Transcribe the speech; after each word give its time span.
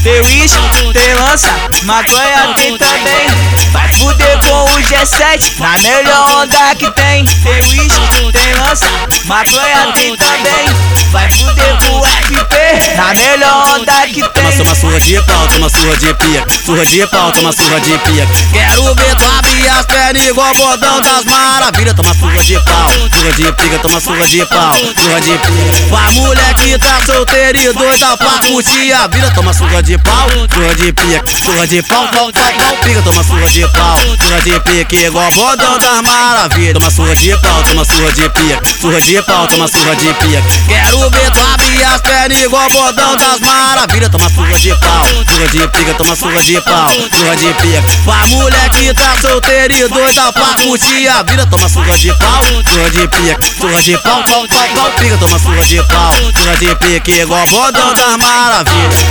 uísque, 0.00 0.92
tem 0.94 1.14
lança, 1.14 1.48
maconha 1.82 2.54
tem 2.56 2.78
também. 2.78 3.26
Vai 3.72 3.88
fuder 3.92 4.38
com 4.38 4.64
o 4.64 4.78
G7, 4.80 5.58
na 5.58 5.78
melhor 5.78 6.42
onda 6.42 6.74
que 6.76 6.90
tem. 6.92 7.26
Tem 7.26 7.62
uísque, 7.62 8.32
tem 8.32 8.54
lança, 8.54 8.86
maconha 9.26 9.92
tem 9.94 10.16
também. 10.16 10.92
Vai 11.10 11.30
fuder 11.30 11.76
com 11.76 11.98
o 11.98 12.06
FP, 12.06 12.96
na 12.96 13.14
melhor 13.14 13.68
onda 13.74 14.06
que 14.06 14.22
tem. 14.28 14.52
Toma 14.52 14.62
uma 14.62 14.74
surra 14.74 15.00
de 15.00 15.22
pau, 15.22 15.46
toma 15.48 15.68
surra 15.68 15.96
de 15.98 16.14
pia. 16.14 16.46
Surra 16.64 16.86
de 16.86 17.06
pau, 17.08 17.32
toma 17.32 17.52
surra 17.52 17.80
de 17.80 17.98
pia. 17.98 18.28
Quero 18.50 18.94
ver 18.94 19.14
tu 19.16 19.24
abrir 19.38 19.68
as 19.68 19.84
pernas 19.84 20.26
igual 20.26 20.54
bordão 20.54 21.00
das 21.02 21.24
maravilhas. 21.24 21.94
Toma 21.94 22.14
surra 22.14 22.42
de 22.42 22.58
pau, 22.60 22.90
surra 23.14 23.32
de 23.32 23.52
pica, 23.52 23.78
toma 23.80 24.00
surra 24.00 24.26
de 24.26 24.46
pau, 24.46 24.72
surra 24.72 25.20
de 25.20 25.32
pica. 25.32 25.88
Pra 25.90 26.10
mulher 26.12 26.41
que 26.62 26.78
tá 26.78 27.00
solteira 27.04 27.58
e 27.58 27.72
doida 27.72 28.16
pra 28.16 28.38
curtir 28.46 28.92
a 28.92 29.08
vida. 29.08 29.32
Toma 29.34 29.52
surra 29.52 29.82
de 29.82 29.98
pau, 29.98 30.28
surra 30.30 30.74
de 30.76 30.92
pica, 30.92 31.24
surra 31.44 31.66
de 31.66 31.82
pau, 31.82 32.08
pau, 32.08 32.32
pau, 32.32 32.52
pau, 32.52 32.76
pica. 32.84 33.02
Toma 33.02 33.24
surra 33.24 33.50
de 33.50 33.66
pau, 33.68 33.98
surra 34.20 34.40
de 34.42 34.60
pica 34.60 34.96
igual 34.96 35.32
bordão 35.32 35.76
das 35.78 36.00
maravilhas. 36.02 36.74
Toma 36.74 36.90
surra 36.90 37.16
de 37.16 37.36
pau, 37.38 37.62
toma 37.64 37.84
surra 37.84 38.12
de 38.12 38.28
pica, 38.28 38.62
surra 38.80 39.00
de 39.00 39.22
pau, 39.22 39.46
toma 39.48 39.68
surra 39.68 39.96
de 39.96 40.14
pica. 40.14 40.42
Quero 40.68 41.10
ver 41.10 41.30
tu 41.32 41.40
abrir 41.52 41.84
as 41.84 42.00
pernas 42.00 42.38
igual 42.40 42.70
bordão 42.70 43.16
das 43.16 43.40
maravilhas. 43.40 44.10
Toma 44.10 44.30
surra 44.30 44.58
de 44.58 44.74
pau, 44.76 45.04
surra 45.28 45.48
de 45.48 45.68
pica, 45.68 45.94
toma 45.94 46.16
surra 46.16 46.44
de 46.44 46.60
pau, 46.60 46.90
surra 47.16 47.36
de 47.36 47.54
pica. 47.54 47.82
Pra 48.04 48.26
mulher 48.28 48.70
que 48.70 48.94
tá 48.94 49.16
solteira 49.20 49.74
e 49.74 49.88
doida 49.88 50.32
pra 50.32 50.54
curtir 50.62 51.08
a 51.08 51.22
vida. 51.24 51.44
Toma 51.46 51.68
surra 51.68 51.98
de 51.98 52.14
pau, 52.14 52.42
surra 52.70 52.90
de 52.90 53.08
pica, 53.08 53.38
surra 53.58 53.82
de 53.82 53.98
pau, 53.98 54.22
pau, 54.22 54.46
pau, 54.46 54.68
pau, 54.76 54.90
pica. 54.92 55.16
Toma 55.18 55.38
surra 55.40 55.66
de 55.66 55.82
pau, 55.82 56.12
surra 56.36 56.51
pica 56.58 57.10
igual 57.10 57.46
bordão 57.48 57.92
das 57.94 58.16
maravilhas. 58.16 59.02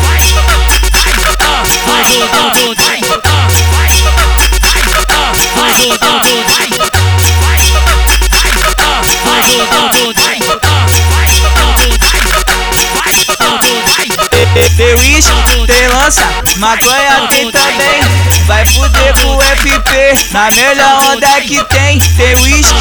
Tem 14.77 14.95
uísque, 14.95 15.31
tem 15.67 15.87
lança, 15.89 16.27
maconha 16.57 17.27
tem 17.29 17.51
também. 17.51 18.01
Vai 18.45 18.65
fuder 18.65 19.13
com 19.21 19.35
o 19.35 19.41
FP, 19.41 20.31
na 20.31 20.49
melhor 20.51 21.03
onda 21.11 21.41
que 21.41 21.63
tem. 21.65 21.99
Tem 21.99 22.35
uísque, 22.35 22.80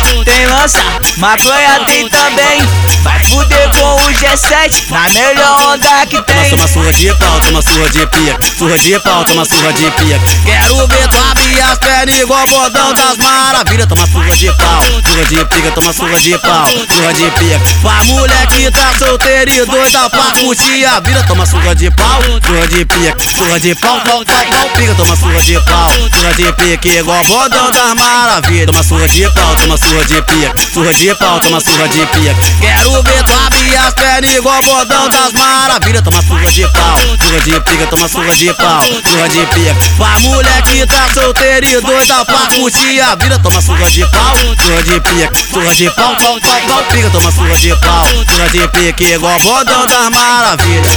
lança, 0.61 0.79
maconha 1.17 1.85
tem 1.87 2.09
também. 2.09 2.63
Vai 3.03 3.19
fuder 3.25 3.71
com 3.71 3.95
o 3.95 4.13
G7, 4.13 4.91
na 4.91 5.09
melhor 5.09 5.73
onda 5.73 6.07
que 6.07 6.21
tem. 6.23 6.51
Toma 6.51 6.69
surra 6.69 6.93
de 6.93 7.15
pau, 7.15 7.41
toma 7.41 7.63
surra 7.63 7.89
de 7.89 8.07
pia. 8.07 8.39
Surra 8.59 8.79
de 8.79 9.01
pau, 9.01 9.25
toma 9.25 9.45
surra 9.45 9.73
de 9.73 9.91
pia. 9.93 10.21
Quero 10.45 10.87
ver 10.87 11.09
tu 11.09 11.19
as 11.61 11.79
pernas 11.79 12.19
igual 12.19 12.47
bordão 12.47 12.93
das 12.95 13.17
maravilhas. 13.19 13.87
Toma 13.87 14.07
surra 14.07 14.37
de 14.37 14.53
pau, 14.53 14.83
surra 15.05 15.25
de 15.25 15.45
pica, 15.45 15.71
toma 15.73 15.93
surra 15.93 16.21
de 16.21 16.39
pau, 16.39 16.67
surra 16.89 17.13
de 17.13 17.31
pia. 17.33 17.61
Pra 17.83 18.05
mulher 18.05 18.47
que 18.47 18.71
tá 18.71 18.93
solteira 18.99 19.51
e 19.51 19.65
doida 19.65 20.11
pra 20.11 20.33
curtir 20.41 20.85
a 20.87 21.01
vida. 21.01 21.25
Toma 21.27 21.47
surra 21.47 21.75
de 21.75 21.91
pau, 21.91 22.23
surra 22.47 22.67
de 22.69 22.85
pia, 22.85 23.17
surra 23.37 23.61
de 23.61 23.75
pau, 23.75 24.01
pau, 24.01 24.25
pau, 24.25 24.45
pau, 24.47 24.69
pica. 24.77 24.95
Toma 24.95 25.17
surra 25.17 25.41
de 25.43 25.61
pau, 25.61 25.91
surra 26.15 26.35
de 26.35 26.53
pica 26.53 26.89
igual 26.89 27.25
bordão 27.25 27.71
das 27.71 27.95
maravilhas. 27.95 28.67
Toma 28.67 28.83
surra 28.83 29.09
de 29.09 29.31
pau, 29.31 29.55
toma 29.57 29.77
surra 29.77 30.05
de 30.05 30.23
pia, 30.23 30.55
surra 30.73 30.95
de 30.95 31.15
pau, 31.15 31.41
toma 31.41 31.61
surra 31.61 31.89
de 31.89 32.07
pia. 32.07 32.37
Quero 32.61 33.03
ver 33.03 33.23
tu 33.25 33.33
abrir 33.47 33.77
as 33.77 33.95
pernas 33.95 34.35
igual 34.35 34.63
bordão 34.63 35.09
das 35.09 35.33
maravilhas. 35.33 36.03
Toma 36.03 36.23
surra 36.23 36.51
de 36.53 36.67
pau, 36.69 36.99
surra 37.23 37.41
de 37.41 37.61
pica, 37.61 37.87
toma 37.87 38.09
surra 38.09 38.37
de 38.37 38.55
pau, 38.55 38.83
surra 39.05 39.29
de 39.29 39.47
pica. 39.47 39.77
Pra 39.97 40.19
mulher 40.21 40.63
que 40.63 40.87
tá 40.87 41.09
solteira 41.13 41.50
e 41.59 41.81
pra 42.25 42.47
curtir 42.55 43.01
a 43.01 43.17
vida. 43.17 43.39
Toma 43.41 43.61
surra 43.61 43.91
de 43.91 44.07
pau, 44.07 44.37
surra 44.37 44.83
de 44.83 45.01
pica, 45.01 45.33
surra 45.53 45.75
de 45.75 45.91
pau, 45.91 46.17
pau, 46.17 46.41
pau, 46.41 46.61
pau, 46.69 46.85
pica. 46.85 47.11
Toma 47.11 47.33
surra 47.33 47.59
de 47.59 47.75
pau, 47.77 48.07
surra 48.07 48.49
de 48.51 48.69
pica 48.69 49.05
igual 49.05 49.41
bordão 49.41 49.85
das 49.87 50.11
maravilhas. 50.11 50.95